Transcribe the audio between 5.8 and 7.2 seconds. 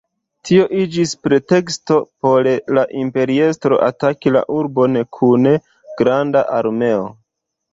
granda armeo.